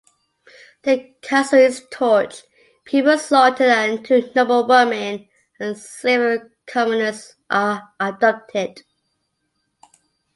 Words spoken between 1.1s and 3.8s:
castle is torched, people slaughtered